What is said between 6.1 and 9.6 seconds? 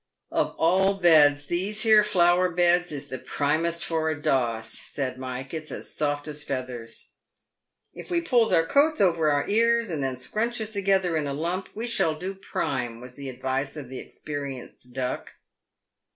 as feathers !""If we pulls our coats over our